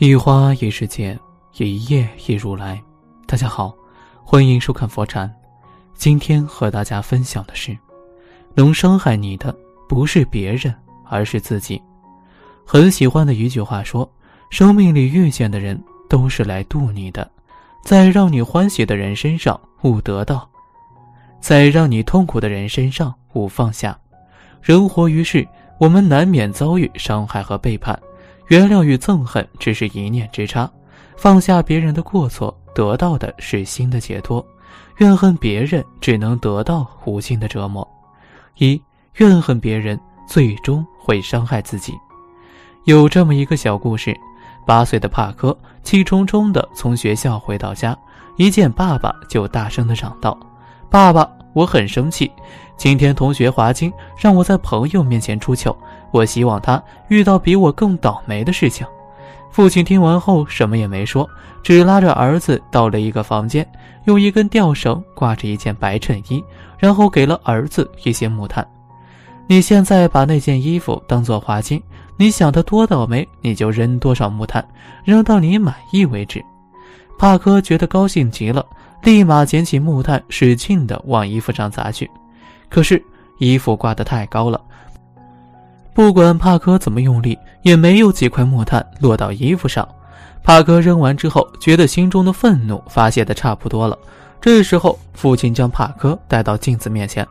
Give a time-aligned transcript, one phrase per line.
[0.00, 1.18] 一花一世界，
[1.56, 2.80] 一叶一如来。
[3.26, 3.74] 大家好，
[4.22, 5.28] 欢迎收看佛禅。
[5.92, 7.76] 今天和大家分享的是，
[8.54, 9.52] 能伤害你的
[9.88, 10.72] 不是别人，
[11.04, 11.82] 而是自己。
[12.64, 14.08] 很喜欢的一句话说
[14.50, 15.76] ：“生命里遇见的人
[16.08, 17.28] 都是来渡你的，
[17.82, 20.48] 在让你欢喜的人身上悟得到，
[21.40, 23.98] 在让你痛苦的人身上勿放下。
[24.62, 25.44] 人活于世，
[25.80, 28.00] 我们难免遭遇伤害和背叛。”
[28.48, 30.70] 原谅与憎恨只是一念之差，
[31.16, 34.42] 放下别人的过错，得到的是新的解脱；
[34.98, 37.86] 怨恨别人，只能得到无尽的折磨。
[38.56, 38.80] 一
[39.16, 41.92] 怨恨别人，最终会伤害自己。
[42.84, 44.16] 有这么一个小故事：
[44.66, 47.96] 八岁的帕克气冲冲地从学校回到家，
[48.36, 50.38] 一见爸爸就大声地嚷道
[50.88, 52.32] ：“爸爸，我很生气！
[52.78, 55.76] 今天同学华金让我在朋友面前出糗。”
[56.10, 58.86] 我希望他遇到比我更倒霉的事情。
[59.50, 61.28] 父亲听完后什么也没说，
[61.62, 63.66] 只拉着儿子到了一个房间，
[64.04, 66.42] 用一根吊绳挂着一件白衬衣，
[66.78, 68.66] 然后给了儿子一些木炭。
[69.46, 71.82] 你现在把那件衣服当做花金，
[72.16, 74.64] 你想他多倒霉，你就扔多少木炭，
[75.04, 76.44] 扔到你满意为止。
[77.18, 78.64] 帕克觉得高兴极了，
[79.02, 82.08] 立马捡起木炭，使劲地往衣服上砸去。
[82.68, 83.02] 可是
[83.38, 84.60] 衣服挂得太高了。
[85.98, 89.86] 不管帕克怎么用力，也没有几块木炭落到衣服上。
[90.44, 93.98] 帕克扔完之后，觉得心中的愤怒发泄的差不多了。
[94.40, 97.26] 这时候，父亲将帕克带到镜子面前：“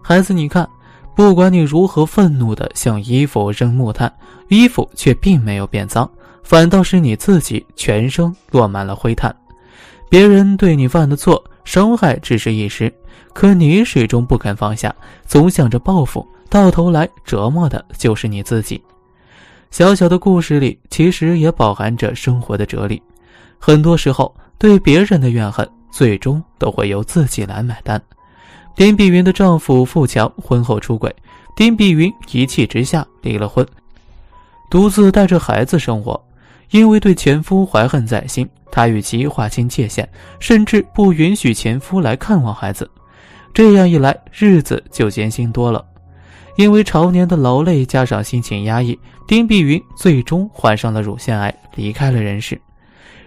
[0.00, 0.66] 孩子，你看，
[1.14, 4.10] 不管你如何愤怒地向衣服扔木炭，
[4.48, 6.10] 衣服却并没有变脏，
[6.42, 9.30] 反倒是你自己全身落满了灰炭。
[10.08, 12.90] 别人对你犯的错，伤害只是一时，
[13.34, 14.90] 可你始终不肯放下，
[15.26, 18.82] 总想着报复。”到头来折磨的就是你自己。
[19.70, 23.00] 小小的故事里，其实也饱含着生活的哲理。
[23.56, 28.02] 很多时候，对别人的怨恨，最终都会由自己来买单。
[28.74, 31.14] 丁碧云的丈夫富强婚后出轨，
[31.54, 33.64] 丁碧云一气之下离了婚，
[34.68, 36.20] 独自带着孩子生活。
[36.70, 40.08] 因为对前夫怀恨在心，她与其划清界限，
[40.40, 42.90] 甚至不允许前夫来看望孩子。
[43.52, 45.84] 这样一来，日子就艰辛多了。
[46.56, 52.60] 因为常年的劳累加上心情压抑，丁碧云最终患上了乳腺癌，离开了人世。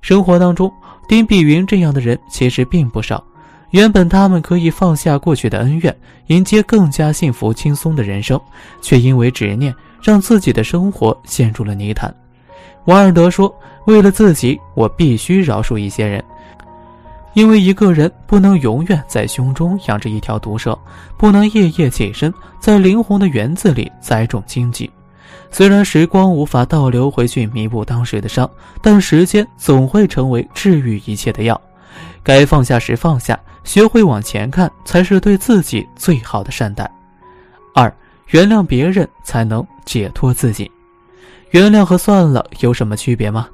[0.00, 0.72] 生活当中，
[1.08, 3.22] 丁碧云这样的人其实并不少。
[3.70, 8.40] 原本他们可以放下过去的恩怨，迎接更加幸福轻松的人生，
[8.80, 12.12] 却因为执念，让自己的生活陷入了泥潭。
[12.86, 13.54] 王尔德说
[13.86, 16.24] ：“为了自己，我必须饶恕一些人。”
[17.34, 20.78] 因为一个人不能永远在胸中养着一条毒蛇，
[21.16, 24.90] 不能夜夜起身在灵魂的园子里栽种荆棘。
[25.52, 28.48] 虽然时光无法倒流回去弥补当时的伤，
[28.82, 31.60] 但时间总会成为治愈一切的药。
[32.22, 36.88] 该放下时放下，学会往前看，才是对自己最好的善待。
[37.74, 37.92] 二，
[38.28, 40.70] 原谅别人才能解脱自己。
[41.50, 43.48] 原谅和算了有什么区别吗？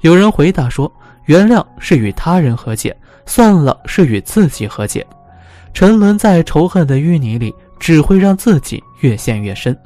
[0.00, 0.90] 有人回答说，
[1.26, 2.96] 原谅是与他人和解。
[3.26, 5.06] 算了，是与自己和解。
[5.74, 9.76] 沉沦在仇恨的淤泥里，只会让自己越陷越深。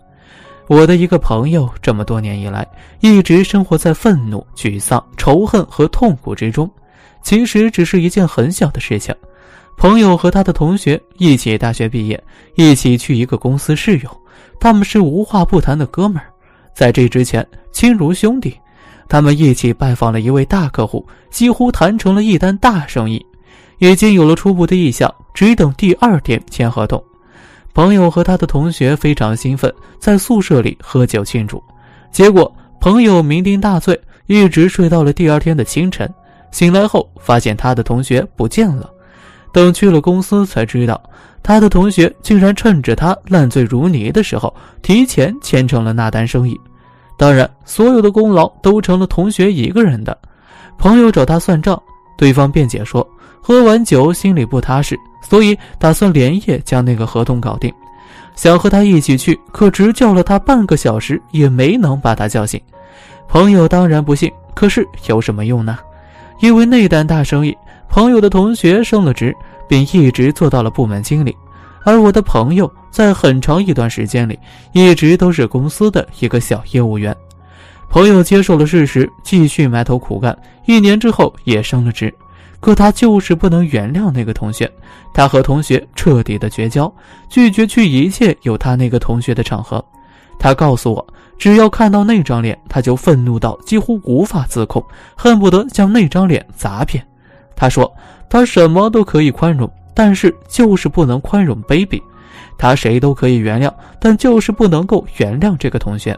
[0.66, 2.66] 我的一个朋友，这么多年以来，
[3.00, 6.68] 一直生活在愤怒、沮丧、仇恨和痛苦之中。
[7.22, 9.14] 其实只是一件很小的事情。
[9.76, 12.20] 朋友和他的同学一起大学毕业，
[12.54, 14.20] 一起去一个公司试用，
[14.58, 16.26] 他们是无话不谈的哥们儿，
[16.74, 18.58] 在这之前亲如兄弟。
[19.08, 23.24] 他们一起拜访了一位大客户，几乎谈成了一单大生意，
[23.78, 27.02] 已经有了初步的意向，只等第二天签合同。
[27.72, 31.62] 朋友和他的同学非常兴奋，在宿舍里喝酒庆祝。
[32.10, 32.50] 结果
[32.80, 36.12] 朋友酩酊大醉，一直睡到了第二天的清晨。
[36.52, 38.90] 醒来后发现他的同学不见了，
[39.52, 40.98] 等去了公司才知道，
[41.42, 46.58] 他的同学竟然趁着他烂醉如泥的时候，提前签成了那单生意。
[47.18, 50.16] 当然，所有的功劳都成了同学一个人的。
[50.78, 51.80] 朋友找他算账，
[52.18, 53.06] 对方辩解说，
[53.40, 57.72] 喝完酒心里不踏实，所以打算连夜将那个合同搞定。
[58.34, 62.60] 想和他一起去，可直叫了他半个小时也没能把他叫醒。
[63.26, 65.78] 朋友当然不信，可是有什么用呢？
[66.40, 67.56] 因为那单大生意，
[67.88, 69.34] 朋友的同学升了职，
[69.66, 71.34] 并一直做到了部门经理。
[71.86, 74.36] 而我的朋友在很长一段时间里，
[74.72, 77.16] 一直都是公司的一个小业务员。
[77.88, 82.12] 朋友接受了事实，继续埋头苦干，一年之后也升了职。
[82.58, 84.68] 可他就是不能原谅那个同学，
[85.14, 86.92] 他和同学彻底的绝交，
[87.28, 89.82] 拒绝去一切有他那个同学的场合。
[90.40, 91.06] 他告诉我，
[91.38, 94.84] 只要看到那张脸，他就愤怒到几乎无法自控，
[95.14, 97.06] 恨不得将那张脸砸扁。
[97.54, 97.94] 他说，
[98.28, 102.00] 他什么都可以宽容，但是就是不能宽容 baby。
[102.58, 106.16] 他谁都可以原谅，但就是不能够原谅这个同学。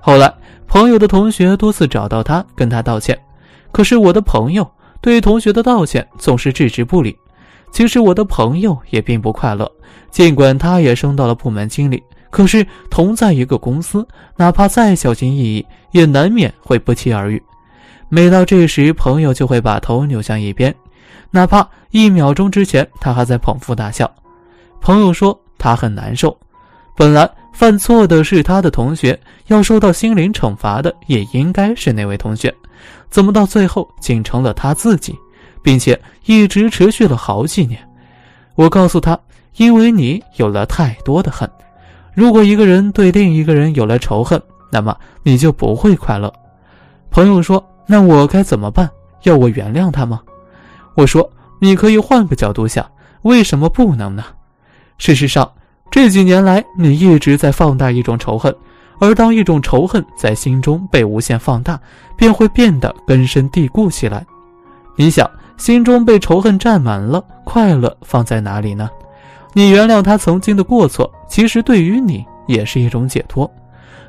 [0.00, 0.32] 后来，
[0.66, 3.18] 朋友的同学多次找到他，跟他道歉，
[3.72, 4.70] 可是我的朋友
[5.00, 7.16] 对同学的道歉总是置之不理。
[7.72, 9.70] 其实我的朋友也并不快乐，
[10.10, 17.42] 尽管他也升到了部门经理，可是同在一个公司，哪怕再小心翼翼，也难免会不期而遇。
[18.08, 20.74] 每到这时，朋友就会把头扭向一边，
[21.36, 24.10] 哪怕一秒钟之前他还在捧腹大笑。
[24.80, 26.34] 朋友说他很难受，
[26.96, 32.52] 本来犯错的是他的同学，要受到心灵惩罚的也应该是那位同学，
[33.10, 35.14] 怎么到最后竟成了他自己？
[35.62, 37.78] 并且一直持续了好几年。
[38.54, 39.18] 我告诉他，
[39.56, 41.50] 因为你有了太多的恨。
[42.14, 44.40] 如果一个人对另一个人有了仇恨，
[44.72, 46.32] 那么你就不会快乐。
[47.10, 48.88] 朋友说：“那我该怎么办？
[49.24, 50.22] 要我原谅他吗？”
[50.96, 52.84] 我说：“你可以换个角度想，
[53.22, 54.24] 为什么不能呢？
[54.98, 55.48] 事实上，
[55.90, 58.52] 这几年来你一直在放大一种仇恨，
[58.98, 61.78] 而当一种仇恨在心中被无限放大，
[62.16, 64.26] 便会变得根深蒂固起来。
[64.96, 68.90] 你想。”心中被仇恨占满了，快乐放在哪里呢？
[69.54, 73.50] 你原谅他曾经的过错，其实对于你也是一种解脱。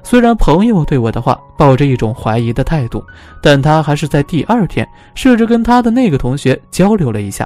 [0.09, 3.03] 虽然朋友对我的话抱着一种怀疑的态度，
[3.41, 7.45] 但他还是在第二天试着跟他的那个同学交流了一下，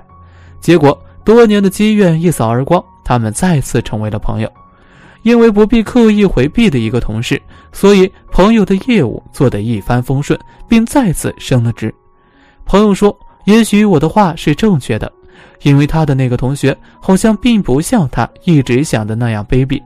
[0.59, 4.51] 结果多年的积怨一扫而光，他们再次成为了朋友。
[5.23, 7.41] 因为不必刻意回避的一个同事，
[7.71, 11.91] 所以朋友的业务做得一帆风顺，并再次升了职。
[12.63, 13.17] 朋友说。
[13.45, 15.11] 也许我的话是正确的，
[15.63, 19.81] 因为他的那个同学好像并不像他一直想的那样卑鄙。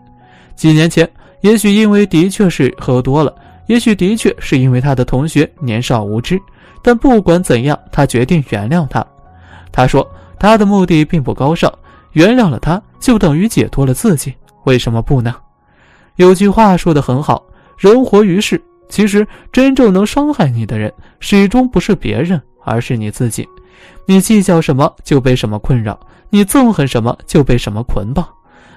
[0.58, 1.10] 几年前，
[1.46, 3.32] 也许因为的确是喝多了，
[3.68, 6.42] 也许的确是因为他的同学年少无知，
[6.82, 9.06] 但不管怎样，他决定原谅他。
[9.72, 10.10] 他说
[10.40, 11.72] 他的目的并不高尚，
[12.14, 14.34] 原谅了他就等于解脱了自己，
[14.64, 15.36] 为什么不呢？
[16.16, 17.46] 有句话说得很好：
[17.78, 18.60] 人活于世，
[18.90, 22.42] 其实真正能伤害你的人，始终不是别人。
[22.68, 23.48] 而是你自己，
[24.08, 26.00] 你计较什么就被什么困扰，
[26.32, 28.28] 你憎恨什么就被什么捆绑。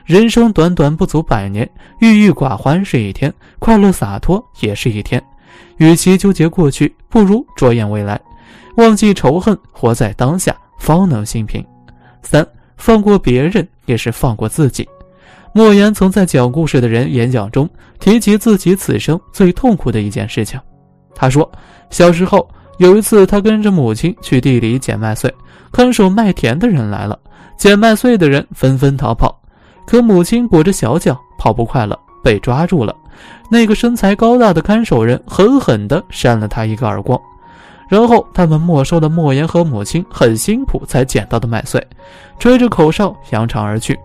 [0.08, 1.69] 人生短短不足百年，
[2.00, 5.22] 郁郁寡欢是一天，快乐洒脱也是一天。
[5.76, 8.19] 与其纠结过去，不如着眼未来，
[8.78, 11.62] 忘记仇恨，活在当下，方能心平。
[12.22, 12.46] 三，
[12.78, 14.88] 放过别人也是放过自己。
[15.52, 17.69] 莫言曾在讲故事的人演讲中
[18.00, 20.58] 提及自己此生最痛苦的一件事情，
[21.14, 21.46] 他说，
[21.90, 22.49] 小时候。
[22.78, 25.31] 有一次，他跟着母亲去地里捡麦穗，
[25.72, 27.19] 看守麦田的人来了，
[27.58, 29.37] 捡麦穗的人纷纷逃跑，
[29.88, 32.94] 可母亲裹着小脚跑不快了，被抓住了。
[33.50, 37.19] 那个身材高大的看守人狠狠地扇了他一个耳光，
[37.88, 41.82] 然后他们没收了莫言和母亲很辛苦才捡到的麦穗，
[42.38, 43.99] 吹着口哨扬长而去。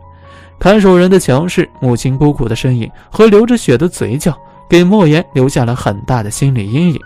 [0.58, 4.34] 看守人的强势，母亲孤苦的身影和流着血的嘴角，
[4.70, 7.00] 给莫言留下了很大的心理阴影。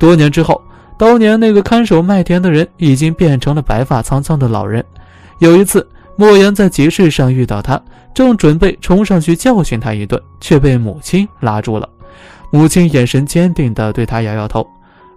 [0.00, 0.58] 多年之后。
[0.98, 4.82] 当年那个看守麦田的人已经变成了白发苍苍的老人。
[5.40, 5.86] 有一次，
[6.18, 7.80] 莫言在集市上遇到他，
[8.14, 11.86] 正准备冲上去教训他一顿，却被母亲拉住了。
[12.50, 14.66] 母亲眼神坚定地对他摇摇头：“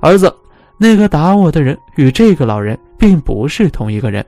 [0.01, 0.33] 儿子，
[0.77, 4.25] 那个打我的人与这个老人并不是同一个人。”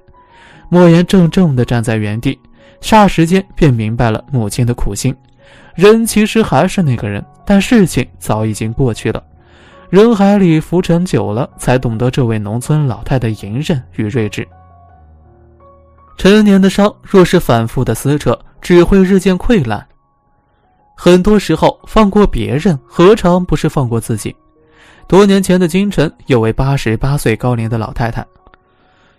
[0.69, 2.39] 莫言怔怔地站在原地，
[2.81, 5.13] 霎时间便明白了母亲的苦心。
[5.75, 9.21] 人其实还是那个人，但事情早已经过去了。
[9.89, 14.47] 人海里浮沉久了，才懂得这位农村老太的隐忍与睿智。
[16.17, 19.85] 陈年的伤，若是反复的撕扯，只会日渐溃烂。
[20.95, 24.35] 很多时候，放过别人，何尝不是放过自己？
[25.07, 28.23] 多年前的京城，有位八十八岁高龄的老太太，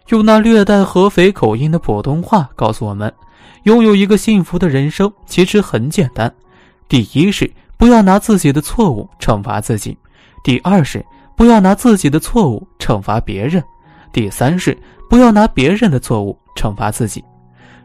[0.09, 3.13] 用那略带合肥口音的普通话告诉我们：
[3.65, 6.33] 拥有一个幸福的人生，其实很简单。
[6.89, 9.99] 第一是不要拿自己的错误惩罚自己。
[10.45, 11.05] 第二是
[11.37, 13.63] 不要拿自己的错误惩罚别人，
[14.12, 14.76] 第三是
[15.09, 17.25] 不要拿别人的错误惩罚自己。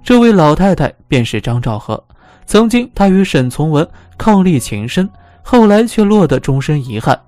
[0.04, 2.02] 这位老太太便是张兆和。
[2.46, 5.10] 曾经她与沈从文伉俪情深，
[5.42, 7.20] 后来却落得终身遗憾。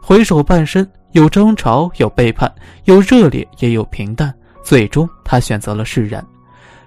[0.00, 2.52] 回首半生，有争吵，有背叛，
[2.84, 4.32] 有热烈，也有平淡。
[4.62, 6.24] 最终，她选择了释然。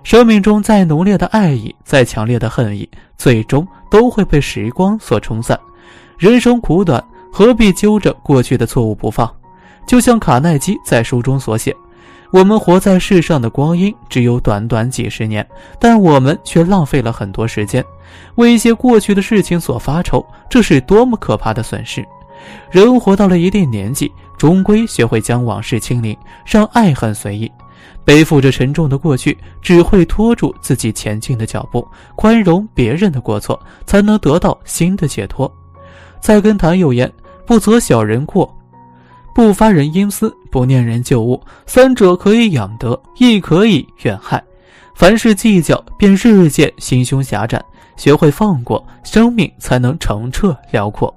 [0.03, 5.59] 生命中再浓烈的爱意，再强烈的恨意，最终都会被时光所冲散。
[6.17, 7.03] 人生苦短。
[7.29, 9.31] 何必揪着过去的错误不放？
[9.87, 11.75] 就像卡耐基在书中所写
[12.29, 15.47] ：“我们活在世上的光阴只有短短几十年，
[15.79, 17.83] 但我们却浪费了很多时间，
[18.35, 22.05] 为一些过去的事情所发愁，这是多么可怕的损失！
[22.69, 26.15] 人活到了一定年纪，终归学会将往事清零，
[26.45, 27.49] 让爱恨随意。
[28.03, 31.81] 背负着沉重的过去，只会拖住自己前进的脚步；
[32.15, 35.51] 宽容别人的过错，才能得到新的解脱。
[36.21, 37.11] 菜根谭有言
[37.45, 38.53] ：“不责小人过。”
[39.37, 44.43] 不发人阴私，不念人旧物，三者可以养德，亦可以远害。
[44.95, 47.63] 凡事计较，便日渐心胸狭窄。
[47.97, 51.15] 学会放过，生命才能澄澈辽阔。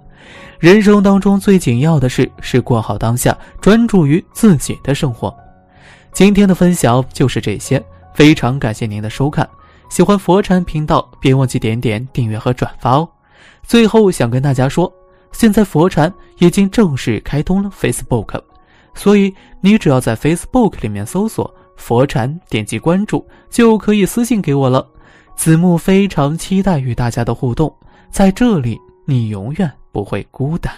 [0.59, 5.35] 人生当中最紧要的事是过好当下，专注于自己的生活。
[6.13, 9.49] 今天的分享就是这些，非常感谢您的收看。
[9.89, 13.09] 喜欢佛禅频道，别忘记点点订阅和转发哦。
[13.63, 14.93] 最后想跟大家说。
[15.33, 18.41] 现在佛禅已经正式开通了 Facebook，
[18.95, 24.87] 所以你只要在 Facebook 里面搜索“佛禅”，点击关注，就可以私信给我了。
[25.37, 27.75] 子木非常期待与大家的互动，
[28.11, 30.73] 在这里你永远不会孤单。